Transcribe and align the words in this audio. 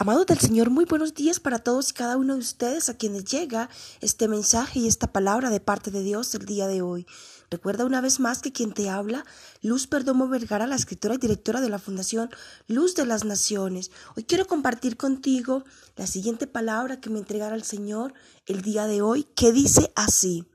Amados 0.00 0.26
del 0.26 0.38
Señor, 0.38 0.70
muy 0.70 0.84
buenos 0.84 1.12
días 1.12 1.40
para 1.40 1.58
todos 1.58 1.90
y 1.90 1.92
cada 1.92 2.16
uno 2.16 2.34
de 2.34 2.38
ustedes 2.38 2.88
a 2.88 2.96
quienes 2.96 3.24
llega 3.24 3.68
este 4.00 4.28
mensaje 4.28 4.78
y 4.78 4.86
esta 4.86 5.08
palabra 5.08 5.50
de 5.50 5.58
parte 5.58 5.90
de 5.90 6.04
Dios 6.04 6.32
el 6.36 6.46
día 6.46 6.68
de 6.68 6.82
hoy. 6.82 7.04
Recuerda 7.50 7.84
una 7.84 8.00
vez 8.00 8.20
más 8.20 8.40
que 8.40 8.52
quien 8.52 8.72
te 8.72 8.90
habla, 8.90 9.24
Luz 9.60 9.88
Perdomo 9.88 10.28
Vergara, 10.28 10.68
la 10.68 10.76
escritora 10.76 11.16
y 11.16 11.18
directora 11.18 11.60
de 11.60 11.68
la 11.68 11.80
Fundación 11.80 12.30
Luz 12.68 12.94
de 12.94 13.06
las 13.06 13.24
Naciones. 13.24 13.90
Hoy 14.16 14.22
quiero 14.22 14.46
compartir 14.46 14.96
contigo 14.96 15.64
la 15.96 16.06
siguiente 16.06 16.46
palabra 16.46 17.00
que 17.00 17.10
me 17.10 17.18
entregará 17.18 17.56
el 17.56 17.64
Señor 17.64 18.14
el 18.46 18.62
día 18.62 18.86
de 18.86 19.02
hoy, 19.02 19.24
que 19.24 19.50
dice 19.50 19.90
así, 19.96 20.46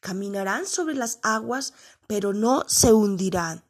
caminarán 0.00 0.66
sobre 0.66 0.96
las 0.96 1.20
aguas, 1.22 1.74
pero 2.08 2.32
no 2.32 2.64
se 2.66 2.92
hundirán. 2.92 3.62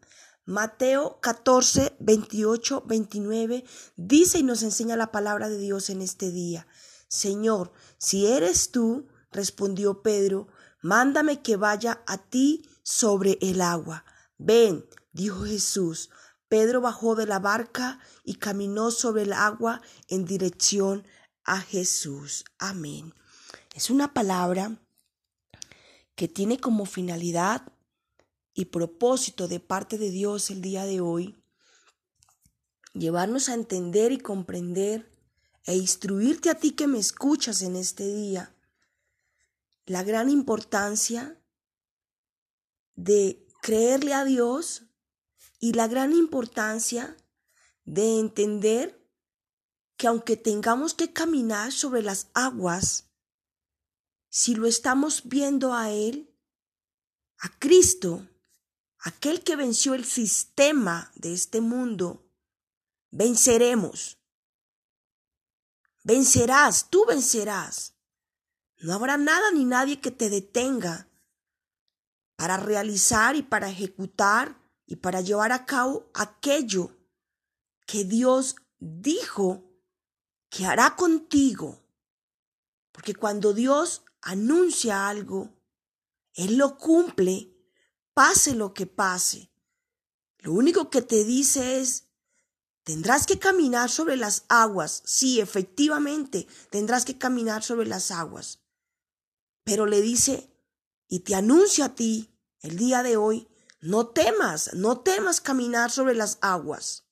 Mateo 0.51 1.21
14, 1.21 1.95
28, 2.01 2.83
29 2.85 3.65
dice 3.95 4.41
y 4.41 4.43
nos 4.43 4.65
enseña 4.65 4.97
la 4.97 5.13
palabra 5.13 5.49
de 5.49 5.59
Dios 5.59 5.91
en 5.91 6.03
este 6.03 6.33
día. 6.33 6.67
Señor, 7.07 7.73
si 7.99 8.27
eres 8.27 8.73
tú, 8.73 9.07
respondió 9.31 10.03
Pedro, 10.03 10.49
mándame 10.83 11.41
que 11.41 11.57
vaya 11.57 12.03
a 12.09 12.19
ti 12.19 12.69
sobre 12.83 13.39
el 13.41 13.61
agua. 13.61 14.05
Ven, 14.39 14.85
dijo 15.13 15.45
Jesús. 15.45 16.11
Pedro 16.49 16.81
bajó 16.81 17.15
de 17.15 17.27
la 17.27 17.39
barca 17.39 18.01
y 18.25 18.35
caminó 18.35 18.91
sobre 18.91 19.23
el 19.23 19.33
agua 19.33 19.83
en 20.09 20.25
dirección 20.25 21.07
a 21.45 21.61
Jesús. 21.61 22.45
Amén. 22.59 23.15
Es 23.73 23.89
una 23.89 24.13
palabra 24.13 24.81
que 26.17 26.27
tiene 26.27 26.59
como 26.59 26.87
finalidad 26.87 27.73
y 28.61 28.67
propósito 28.67 29.49
de 29.49 29.59
parte 29.59 29.97
de 29.97 30.11
Dios 30.11 30.51
el 30.51 30.61
día 30.61 30.85
de 30.85 31.01
hoy, 31.01 31.43
llevarnos 32.93 33.49
a 33.49 33.55
entender 33.55 34.13
y 34.13 34.19
comprender 34.19 35.11
e 35.65 35.77
instruirte 35.77 36.51
a 36.51 36.57
ti 36.57 36.73
que 36.73 36.87
me 36.87 36.99
escuchas 36.99 37.63
en 37.63 37.77
este 37.77 38.07
día 38.07 38.55
la 39.87 40.03
gran 40.03 40.29
importancia 40.29 41.43
de 42.97 43.47
creerle 43.63 44.13
a 44.13 44.25
Dios 44.25 44.83
y 45.59 45.73
la 45.73 45.89
gran 45.89 46.13
importancia 46.13 47.17
de 47.85 48.21
entender 48.21 49.09
que 49.97 50.07
aunque 50.07 50.37
tengamos 50.37 50.93
que 50.93 51.13
caminar 51.13 51.73
sobre 51.73 52.03
las 52.03 52.29
aguas, 52.35 53.11
si 54.29 54.55
lo 54.55 54.67
estamos 54.67 55.23
viendo 55.29 55.73
a 55.75 55.91
Él, 55.91 56.35
a 57.39 57.49
Cristo, 57.59 58.30
aquel 59.03 59.43
que 59.43 59.57
venció 59.57 59.95
el 59.95 60.05
sistema 60.05 61.11
de 61.15 61.33
este 61.33 61.61
mundo, 61.61 62.27
venceremos. 63.11 64.19
Vencerás, 66.03 66.89
tú 66.91 67.05
vencerás. 67.07 67.95
No 68.79 68.95
habrá 68.95 69.17
nada 69.17 69.51
ni 69.53 69.65
nadie 69.65 70.01
que 70.01 70.11
te 70.11 70.31
detenga 70.31 71.09
para 72.37 72.57
realizar 72.57 73.37
y 73.37 73.43
para 73.43 73.69
ejecutar 73.69 74.59
y 74.87 74.97
para 74.97 75.21
llevar 75.21 75.53
a 75.53 75.67
cabo 75.67 76.11
aquello 76.15 76.97
que 77.87 78.05
Dios 78.05 78.57
dijo 78.79 79.63
que 80.49 80.65
hará 80.67 80.97
contigo. 80.97 81.85
Porque 82.93 83.15
cuando 83.15 83.53
Dios 83.53 84.03
anuncia 84.23 85.09
algo, 85.09 85.55
Él 86.33 86.57
lo 86.57 86.79
cumple 86.79 87.60
pase 88.21 88.55
lo 88.55 88.75
que 88.75 88.85
pase. 88.87 89.51
Lo 90.41 90.53
único 90.53 90.91
que 90.91 91.01
te 91.01 91.25
dice 91.25 91.81
es, 91.81 92.11
tendrás 92.85 93.25
que 93.25 93.39
caminar 93.39 93.89
sobre 93.89 94.19
las 94.19 94.45
aguas. 94.51 95.03
Sí, 95.07 95.41
efectivamente, 95.41 96.47
tendrás 96.69 97.07
que 97.07 97.17
caminar 97.17 97.63
sobre 97.63 97.87
las 97.87 98.11
aguas. 98.11 98.61
Pero 99.65 99.87
le 99.87 100.03
dice, 100.03 100.55
y 101.09 101.21
te 101.21 101.35
anuncio 101.35 101.83
a 101.83 101.95
ti 101.95 102.29
el 102.61 102.77
día 102.77 103.03
de 103.03 103.17
hoy, 103.17 103.49
no 103.81 104.09
temas, 104.09 104.75
no 104.75 105.01
temas 105.01 105.41
caminar 105.41 105.91
sobre 105.91 106.15
las 106.15 106.37
aguas, 106.43 107.07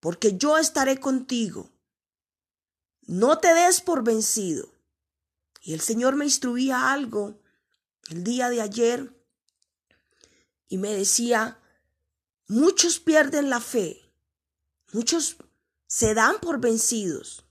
porque 0.00 0.38
yo 0.38 0.56
estaré 0.56 0.98
contigo. 0.98 1.70
No 3.02 3.36
te 3.36 3.52
des 3.52 3.82
por 3.82 4.02
vencido. 4.02 4.72
Y 5.60 5.74
el 5.74 5.82
Señor 5.82 6.16
me 6.16 6.24
instruía 6.24 6.90
algo 6.90 7.38
el 8.08 8.24
día 8.24 8.48
de 8.48 8.62
ayer 8.62 9.21
y 10.72 10.78
me 10.78 10.94
decía, 10.94 11.60
muchos 12.48 12.98
pierden 12.98 13.50
la 13.50 13.60
fe, 13.60 14.10
muchos 14.92 15.36
se 15.86 16.14
dan 16.14 16.40
por 16.40 16.60
vencidos. 16.60 17.44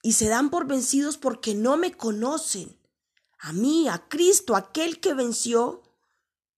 Y 0.00 0.12
se 0.12 0.28
dan 0.28 0.48
por 0.48 0.68
vencidos 0.68 1.18
porque 1.18 1.56
no 1.56 1.76
me 1.76 1.96
conocen. 1.96 2.78
A 3.40 3.52
mí, 3.52 3.88
a 3.88 4.06
Cristo, 4.08 4.54
aquel 4.54 5.00
que 5.00 5.12
venció 5.12 5.82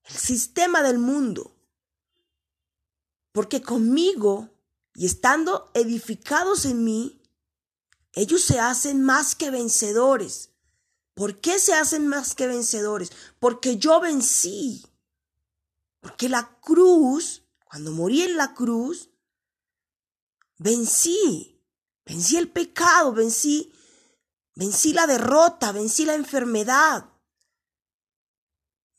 el 0.04 0.16
sistema 0.16 0.82
del 0.82 0.98
mundo. 0.98 1.56
Porque 3.32 3.62
conmigo 3.62 4.50
y 4.94 5.06
estando 5.06 5.70
edificados 5.72 6.66
en 6.66 6.84
mí, 6.84 7.22
ellos 8.12 8.42
se 8.42 8.60
hacen 8.60 9.02
más 9.02 9.34
que 9.34 9.50
vencedores. 9.50 10.50
¿Por 11.16 11.40
qué 11.40 11.58
se 11.58 11.72
hacen 11.72 12.06
más 12.08 12.34
que 12.34 12.46
vencedores? 12.46 13.10
Porque 13.38 13.78
yo 13.78 14.00
vencí. 14.00 14.84
Porque 16.00 16.28
la 16.28 16.58
cruz, 16.60 17.42
cuando 17.64 17.90
morí 17.90 18.20
en 18.20 18.36
la 18.36 18.52
cruz, 18.52 19.08
vencí. 20.58 21.58
Vencí 22.04 22.36
el 22.36 22.50
pecado, 22.50 23.14
vencí, 23.14 23.72
vencí 24.54 24.92
la 24.92 25.06
derrota, 25.06 25.72
vencí 25.72 26.04
la 26.04 26.14
enfermedad, 26.14 27.08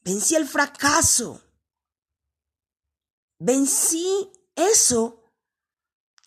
vencí 0.02 0.36
el 0.36 0.48
fracaso. 0.48 1.42
Vencí 3.38 4.32
eso 4.56 5.24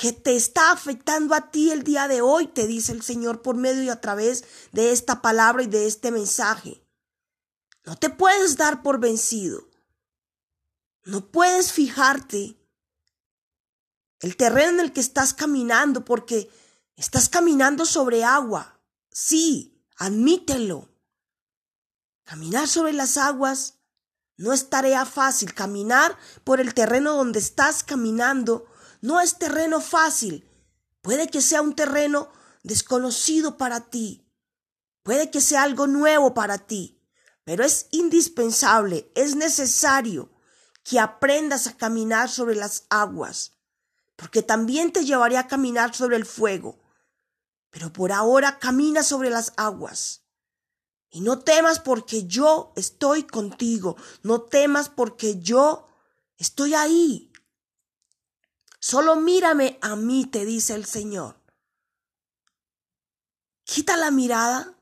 que 0.00 0.14
te 0.14 0.34
está 0.34 0.72
afectando 0.72 1.34
a 1.34 1.50
ti 1.50 1.70
el 1.70 1.82
día 1.82 2.08
de 2.08 2.22
hoy, 2.22 2.46
te 2.46 2.66
dice 2.66 2.92
el 2.92 3.02
Señor 3.02 3.42
por 3.42 3.56
medio 3.56 3.82
y 3.82 3.90
a 3.90 4.00
través 4.00 4.44
de 4.72 4.92
esta 4.92 5.20
palabra 5.20 5.62
y 5.62 5.66
de 5.66 5.86
este 5.86 6.10
mensaje. 6.10 6.82
No 7.84 7.96
te 7.96 8.08
puedes 8.08 8.56
dar 8.56 8.82
por 8.82 8.98
vencido. 8.98 9.68
No 11.04 11.30
puedes 11.30 11.72
fijarte 11.72 12.56
el 14.20 14.38
terreno 14.38 14.70
en 14.70 14.80
el 14.80 14.92
que 14.94 15.00
estás 15.00 15.34
caminando 15.34 16.02
porque 16.02 16.50
estás 16.96 17.28
caminando 17.28 17.84
sobre 17.84 18.24
agua. 18.24 18.80
Sí, 19.10 19.84
admítelo. 19.96 20.88
Caminar 22.24 22.68
sobre 22.68 22.94
las 22.94 23.18
aguas 23.18 23.80
no 24.38 24.54
es 24.54 24.70
tarea 24.70 25.04
fácil. 25.04 25.52
Caminar 25.52 26.16
por 26.42 26.58
el 26.58 26.72
terreno 26.72 27.18
donde 27.18 27.38
estás 27.38 27.84
caminando 27.84 28.64
no 29.00 29.20
es 29.20 29.38
terreno 29.38 29.80
fácil. 29.80 30.48
Puede 31.02 31.28
que 31.28 31.40
sea 31.40 31.62
un 31.62 31.74
terreno 31.74 32.30
desconocido 32.62 33.56
para 33.56 33.88
ti. 33.88 34.26
Puede 35.02 35.30
que 35.30 35.40
sea 35.40 35.62
algo 35.62 35.86
nuevo 35.86 36.34
para 36.34 36.58
ti. 36.58 37.00
Pero 37.44 37.64
es 37.64 37.86
indispensable, 37.90 39.10
es 39.14 39.34
necesario 39.34 40.30
que 40.84 41.00
aprendas 41.00 41.66
a 41.66 41.76
caminar 41.76 42.28
sobre 42.28 42.54
las 42.54 42.84
aguas. 42.90 43.52
Porque 44.16 44.42
también 44.42 44.92
te 44.92 45.04
llevaré 45.04 45.38
a 45.38 45.48
caminar 45.48 45.94
sobre 45.94 46.16
el 46.16 46.26
fuego. 46.26 46.78
Pero 47.70 47.92
por 47.92 48.12
ahora 48.12 48.58
camina 48.58 49.02
sobre 49.02 49.30
las 49.30 49.52
aguas. 49.56 50.22
Y 51.10 51.22
no 51.22 51.40
temas 51.40 51.80
porque 51.80 52.26
yo 52.26 52.72
estoy 52.76 53.24
contigo. 53.24 53.96
No 54.22 54.42
temas 54.42 54.88
porque 54.88 55.40
yo 55.40 55.88
estoy 56.36 56.74
ahí. 56.74 57.29
Solo 58.80 59.16
mírame 59.16 59.78
a 59.82 59.94
mí, 59.94 60.26
te 60.26 60.44
dice 60.44 60.74
el 60.74 60.86
Señor. 60.86 61.38
Quita 63.64 63.96
la 63.96 64.10
mirada 64.10 64.74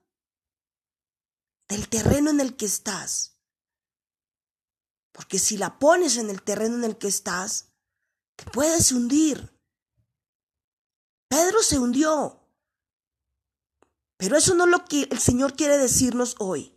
del 1.69 1.89
terreno 1.89 2.31
en 2.31 2.41
el 2.41 2.57
que 2.57 2.67
estás. 2.67 3.37
Porque 5.13 5.39
si 5.41 5.57
la 5.57 5.79
pones 5.79 6.17
en 6.17 6.31
el 6.31 6.43
terreno 6.43 6.77
en 6.77 6.85
el 6.85 6.97
que 6.97 7.09
estás, 7.09 7.73
te 8.37 8.45
puedes 8.51 8.93
hundir. 8.93 9.53
Pedro 11.29 11.63
se 11.63 11.79
hundió. 11.79 12.41
Pero 14.17 14.37
eso 14.37 14.55
no 14.55 14.65
es 14.65 14.71
lo 14.71 14.85
que 14.85 15.03
el 15.11 15.19
Señor 15.19 15.55
quiere 15.55 15.77
decirnos 15.77 16.37
hoy. 16.39 16.73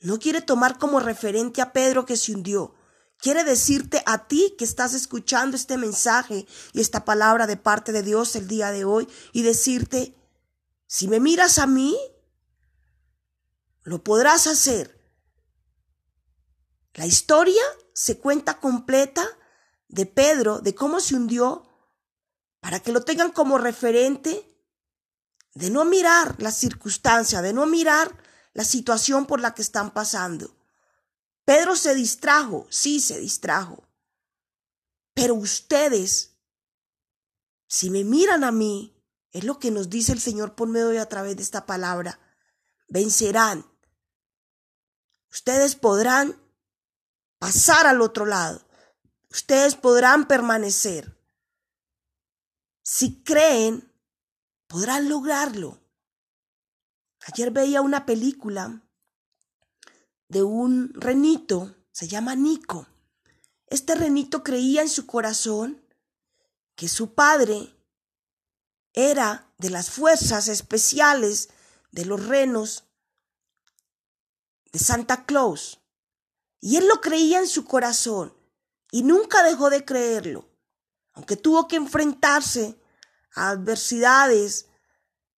No 0.00 0.18
quiere 0.18 0.42
tomar 0.42 0.78
como 0.78 1.00
referente 1.00 1.60
a 1.60 1.72
Pedro 1.72 2.06
que 2.06 2.16
se 2.16 2.32
hundió, 2.32 2.74
quiere 3.18 3.44
decirte 3.44 4.02
a 4.06 4.26
ti 4.26 4.54
que 4.58 4.64
estás 4.64 4.94
escuchando 4.94 5.56
este 5.56 5.76
mensaje 5.78 6.46
y 6.72 6.80
esta 6.80 7.04
palabra 7.04 7.46
de 7.46 7.56
parte 7.56 7.92
de 7.92 8.02
Dios 8.02 8.36
el 8.36 8.48
día 8.48 8.70
de 8.70 8.84
hoy 8.84 9.08
y 9.32 9.42
decirte, 9.42 10.14
si 10.86 11.08
me 11.08 11.20
miras 11.20 11.58
a 11.58 11.66
mí, 11.66 11.96
lo 13.82 14.02
podrás 14.04 14.46
hacer. 14.46 15.00
La 16.94 17.06
historia 17.06 17.62
se 17.92 18.18
cuenta 18.18 18.60
completa 18.60 19.26
de 19.88 20.06
Pedro, 20.06 20.60
de 20.60 20.74
cómo 20.74 21.00
se 21.00 21.14
hundió, 21.14 21.68
para 22.60 22.80
que 22.80 22.92
lo 22.92 23.02
tengan 23.02 23.30
como 23.30 23.58
referente 23.58 24.48
de 25.54 25.70
no 25.70 25.84
mirar 25.84 26.36
la 26.38 26.50
circunstancia, 26.50 27.42
de 27.42 27.52
no 27.52 27.66
mirar 27.66 28.16
la 28.54 28.64
situación 28.64 29.26
por 29.26 29.40
la 29.40 29.54
que 29.54 29.62
están 29.62 29.92
pasando. 29.92 30.53
Pedro 31.44 31.76
se 31.76 31.94
distrajo, 31.94 32.66
sí 32.70 33.00
se 33.00 33.18
distrajo, 33.18 33.86
pero 35.14 35.34
ustedes, 35.34 36.36
si 37.66 37.90
me 37.90 38.04
miran 38.04 38.44
a 38.44 38.50
mí, 38.50 38.94
es 39.30 39.44
lo 39.44 39.58
que 39.58 39.70
nos 39.70 39.90
dice 39.90 40.12
el 40.12 40.20
Señor 40.20 40.54
por 40.54 40.68
medio 40.68 41.00
a 41.00 41.06
través 41.06 41.36
de 41.36 41.42
esta 41.42 41.66
palabra, 41.66 42.20
vencerán. 42.88 43.66
Ustedes 45.30 45.74
podrán 45.74 46.40
pasar 47.38 47.86
al 47.86 48.00
otro 48.00 48.24
lado. 48.24 48.64
Ustedes 49.30 49.74
podrán 49.74 50.28
permanecer. 50.28 51.20
Si 52.82 53.22
creen, 53.24 53.92
podrán 54.68 55.08
lograrlo. 55.08 55.80
Ayer 57.26 57.50
veía 57.50 57.80
una 57.80 58.06
película 58.06 58.82
de 60.28 60.42
un 60.42 60.92
renito, 60.94 61.74
se 61.92 62.08
llama 62.08 62.34
Nico. 62.34 62.86
Este 63.66 63.94
renito 63.94 64.42
creía 64.42 64.82
en 64.82 64.88
su 64.88 65.06
corazón 65.06 65.84
que 66.74 66.88
su 66.88 67.14
padre 67.14 67.74
era 68.92 69.52
de 69.58 69.70
las 69.70 69.90
fuerzas 69.90 70.48
especiales 70.48 71.50
de 71.90 72.04
los 72.04 72.26
renos 72.26 72.84
de 74.72 74.78
Santa 74.78 75.24
Claus. 75.24 75.80
Y 76.60 76.76
él 76.76 76.88
lo 76.88 77.00
creía 77.00 77.38
en 77.38 77.48
su 77.48 77.64
corazón 77.64 78.36
y 78.90 79.02
nunca 79.02 79.42
dejó 79.42 79.70
de 79.70 79.84
creerlo, 79.84 80.48
aunque 81.12 81.36
tuvo 81.36 81.68
que 81.68 81.76
enfrentarse 81.76 82.80
a 83.34 83.50
adversidades 83.50 84.66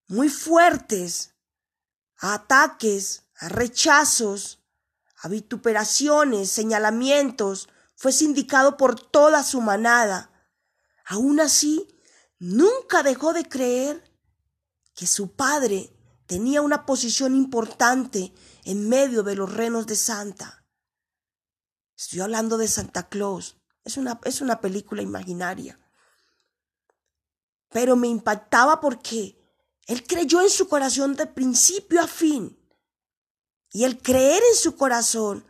muy 0.09 0.29
fuertes, 0.29 1.35
a 2.19 2.35
ataques, 2.35 3.25
a 3.39 3.49
rechazos, 3.49 4.61
a 5.23 5.29
vituperaciones, 5.29 6.51
señalamientos, 6.51 7.69
fue 7.95 8.13
sindicado 8.13 8.77
por 8.77 9.01
toda 9.01 9.43
su 9.43 9.61
manada. 9.61 10.31
Aún 11.07 11.41
así, 11.41 11.89
nunca 12.39 13.03
dejó 13.03 13.33
de 13.33 13.49
creer 13.49 14.13
que 14.95 15.07
su 15.07 15.35
padre 15.35 15.93
tenía 16.27 16.61
una 16.61 16.85
posición 16.85 17.35
importante 17.35 18.35
en 18.65 18.89
medio 18.89 19.23
de 19.23 19.37
los 19.37 19.53
renos 19.53 19.87
de 19.87 19.97
Santa. 19.97 20.65
Estoy 21.97 22.21
hablando 22.21 22.59
de 22.59 22.69
Santa 22.69 23.09
Claus. 23.09 23.57
Es 23.85 23.97
una, 23.97 24.21
es 24.25 24.41
una 24.41 24.61
película 24.61 25.03
imaginaria. 25.03 25.79
Pero 27.71 27.97
me 27.97 28.09
impactaba 28.09 28.81
porque 28.81 29.39
él 29.87 30.05
creyó 30.05 30.43
en 30.43 30.51
su 30.51 30.69
corazón 30.69 31.15
de 31.15 31.27
principio 31.27 32.03
a 32.03 32.07
fin. 32.07 32.59
Y 33.77 33.85
el 33.85 34.01
creer 34.01 34.43
en 34.53 34.57
su 34.57 34.75
corazón 34.75 35.45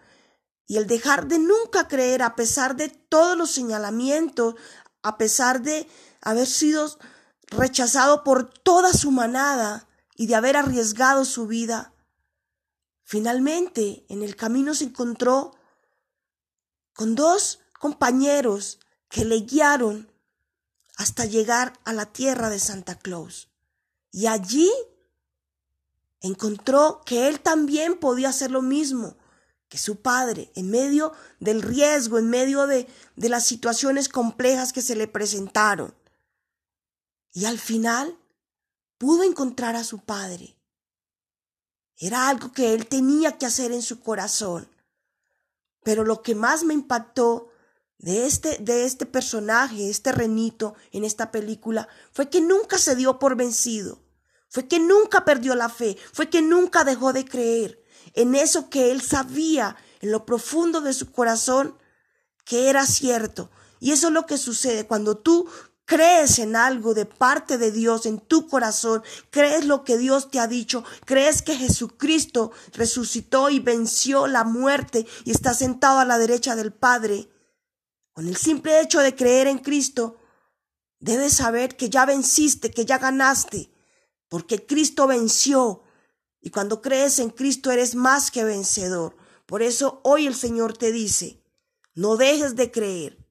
y 0.67 0.79
el 0.79 0.89
dejar 0.89 1.29
de 1.29 1.39
nunca 1.39 1.87
creer 1.87 2.25
a 2.25 2.35
pesar 2.35 2.75
de 2.75 2.89
todos 2.89 3.39
los 3.39 3.53
señalamientos, 3.53 4.57
a 5.05 5.17
pesar 5.17 5.63
de 5.63 5.89
haber 6.23 6.49
sido 6.49 6.99
rechazado 7.47 8.25
por 8.25 8.51
toda 8.51 8.93
su 8.93 9.13
manada 9.13 9.89
y 10.17 10.27
de 10.27 10.35
haber 10.35 10.57
arriesgado 10.57 11.25
su 11.25 11.47
vida, 11.47 11.95
finalmente 13.05 14.05
en 14.09 14.25
el 14.25 14.35
camino 14.35 14.75
se 14.75 14.87
encontró 14.87 15.55
con 16.95 17.15
dos 17.15 17.61
compañeros 17.79 18.81
que 19.09 19.25
le 19.25 19.43
guiaron 19.43 20.11
hasta 20.97 21.27
llegar 21.27 21.75
a 21.85 21.93
la 21.93 22.07
tierra 22.07 22.51
de 22.51 22.59
Santa 22.59 22.99
Claus. 22.99 23.51
Y 24.11 24.27
allí 24.27 24.73
encontró 26.27 27.03
que 27.05 27.29
él 27.29 27.41
también 27.41 27.99
podía 27.99 28.29
hacer 28.29 28.51
lo 28.51 28.63
mismo 28.63 29.17
que 29.69 29.79
su 29.79 30.01
padre, 30.01 30.53
en 30.55 30.71
medio 30.71 31.13
del 31.41 31.63
riesgo, 31.63 32.19
en 32.19 32.31
medio 32.31 32.67
de, 32.67 32.87
de 33.17 33.29
las 33.29 33.45
situaciones 33.45 34.09
complejas 34.09 34.73
que 34.73 34.83
se 34.83 34.95
le 34.95 35.09
presentaron. 35.09 35.95
Y 37.33 37.47
al 37.47 37.59
final 37.59 38.17
pudo 38.99 39.25
encontrar 39.25 39.77
a 39.77 39.85
su 39.85 39.99
padre. 39.99 40.57
Era 41.99 42.29
algo 42.29 42.53
que 42.53 42.75
él 42.75 42.87
tenía 42.87 43.39
que 43.39 43.47
hacer 43.47 43.73
en 43.73 43.83
su 43.83 44.01
corazón. 44.01 44.69
Pero 45.83 46.05
lo 46.05 46.23
que 46.23 46.35
más 46.35 46.63
me 46.65 46.75
impactó 46.75 47.49
de 47.99 48.27
este, 48.27 48.59
de 48.59 48.85
este 48.85 49.07
personaje, 49.07 49.89
este 49.89 50.13
renito 50.13 50.75
en 50.93 51.05
esta 51.05 51.31
película, 51.31 51.89
fue 52.13 52.29
que 52.29 52.41
nunca 52.41 52.79
se 52.79 52.97
dio 52.97 53.19
por 53.19 53.37
vencido, 53.37 54.01
fue 54.49 54.69
que 54.69 54.79
nunca 54.79 55.25
perdió 55.25 55.55
la 55.55 55.69
fe, 55.69 55.97
fue 56.13 56.29
que 56.29 56.43
nunca 56.43 56.85
dejó 56.85 57.13
de 57.13 57.25
creer 57.25 57.83
en 58.15 58.35
eso 58.35 58.69
que 58.71 58.91
él 58.91 59.03
sabía 59.03 59.77
en 60.01 60.11
lo 60.11 60.27
profundo 60.27 60.81
de 60.81 60.93
su 60.93 61.13
corazón 61.13 61.77
que 62.45 62.69
era 62.69 62.87
cierto. 62.87 63.51
Y 63.79 63.93
eso 63.93 64.09
es 64.09 64.13
lo 64.13 64.27
que 64.27 64.39
sucede 64.39 64.87
cuando 64.87 65.19
tú 65.19 65.49
crees 65.85 66.39
en 66.39 66.57
algo 66.57 66.95
de 66.95 67.07
parte 67.07 67.59
de 67.59 67.71
Dios 67.71 68.07
en 68.07 68.19
tu 68.19 68.49
corazón, 68.49 69.03
crees 69.31 69.67
lo 69.67 69.85
que 69.85 69.99
Dios 69.99 70.31
te 70.31 70.41
ha 70.41 70.49
dicho, 70.49 70.83
crees 71.05 71.43
que 71.43 71.57
Jesucristo 71.57 72.51
resucitó 72.73 73.51
y 73.51 73.61
venció 73.61 74.27
la 74.27 74.45
muerte 74.45 75.07
y 75.25 75.31
está 75.31 75.55
sentado 75.55 76.01
a 76.01 76.05
la 76.05 76.19
derecha 76.19 76.57
del 76.57 76.73
Padre. 76.73 77.29
Con 78.13 78.27
el 78.27 78.37
simple 78.37 78.81
hecho 78.81 79.01
de 79.01 79.15
creer 79.15 79.47
en 79.47 79.59
Cristo, 79.59 80.17
debes 80.99 81.35
saber 81.35 81.77
que 81.77 81.91
ya 81.91 82.05
venciste, 82.07 82.71
que 82.71 82.85
ya 82.85 82.99
ganaste, 82.99 83.71
porque 84.29 84.67
Cristo 84.67 85.07
venció. 85.07 85.83
Y 86.41 86.51
cuando 86.51 86.83
crees 86.83 87.19
en 87.19 87.31
Cristo 87.31 87.71
eres 87.71 87.95
más 87.95 88.31
que 88.31 88.45
vencedor. 88.45 89.17
Por 89.47 89.63
eso 89.63 90.01
hoy 90.05 90.27
el 90.27 90.35
Señor 90.35 90.77
te 90.77 90.93
dice, 90.93 91.43
no 91.95 92.17
dejes 92.17 92.57
de 92.57 92.71
creer 92.71 93.27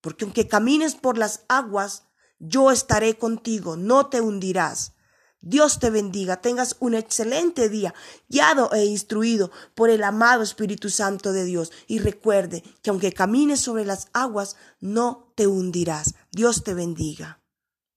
porque 0.00 0.24
aunque 0.24 0.48
camines 0.48 0.94
por 0.94 1.18
las 1.18 1.44
aguas, 1.48 2.04
yo 2.38 2.70
estaré 2.70 3.18
contigo, 3.18 3.76
no 3.76 4.06
te 4.06 4.20
hundirás. 4.20 4.92
Dios 5.40 5.78
te 5.78 5.90
bendiga, 5.90 6.40
tengas 6.40 6.76
un 6.80 6.94
excelente 6.94 7.68
día, 7.68 7.94
guiado 8.28 8.72
e 8.72 8.84
instruido 8.86 9.52
por 9.74 9.88
el 9.88 10.02
amado 10.02 10.42
Espíritu 10.42 10.90
Santo 10.90 11.32
de 11.32 11.44
Dios. 11.44 11.70
Y 11.86 12.00
recuerde 12.00 12.62
que 12.82 12.90
aunque 12.90 13.12
camines 13.12 13.60
sobre 13.60 13.84
las 13.84 14.08
aguas, 14.12 14.56
no 14.80 15.32
te 15.36 15.46
hundirás. 15.46 16.14
Dios 16.32 16.64
te 16.64 16.74
bendiga. 16.74 17.37